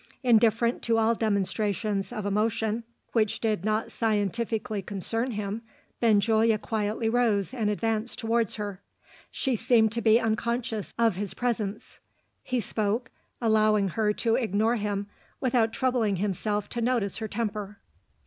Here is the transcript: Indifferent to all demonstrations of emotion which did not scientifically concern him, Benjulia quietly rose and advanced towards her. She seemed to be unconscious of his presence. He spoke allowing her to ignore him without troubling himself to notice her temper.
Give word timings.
Indifferent 0.23 0.81
to 0.81 0.97
all 0.97 1.13
demonstrations 1.13 2.11
of 2.11 2.25
emotion 2.25 2.83
which 3.11 3.39
did 3.39 3.63
not 3.63 3.91
scientifically 3.91 4.81
concern 4.81 5.29
him, 5.29 5.61
Benjulia 5.99 6.57
quietly 6.57 7.07
rose 7.07 7.53
and 7.53 7.69
advanced 7.69 8.17
towards 8.17 8.55
her. 8.55 8.81
She 9.29 9.55
seemed 9.55 9.91
to 9.91 10.01
be 10.01 10.19
unconscious 10.19 10.91
of 10.97 11.17
his 11.17 11.35
presence. 11.35 11.99
He 12.41 12.59
spoke 12.59 13.11
allowing 13.39 13.89
her 13.89 14.11
to 14.13 14.33
ignore 14.33 14.77
him 14.77 15.05
without 15.39 15.71
troubling 15.71 16.15
himself 16.15 16.67
to 16.69 16.81
notice 16.81 17.17
her 17.17 17.27
temper. 17.27 17.77